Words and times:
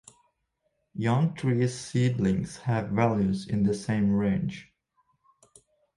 Young 0.95 1.35
tree 1.35 1.67
seedlings 1.67 2.57
have 2.61 2.89
values 2.89 3.47
in 3.47 3.61
the 3.61 3.75
same 3.75 4.11
range. 4.15 4.73